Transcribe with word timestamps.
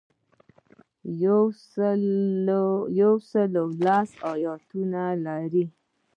یو 3.01 3.13
سل 3.31 3.51
لس 3.83 4.09
ایاتونه 4.31 5.03
لري. 5.25 5.65